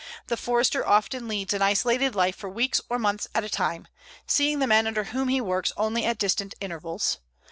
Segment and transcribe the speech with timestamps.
[0.29, 3.87] The Forester often leads an isolated life for weeks or months at a time,
[4.25, 7.19] seeing the men under whom he works only at distant intervals.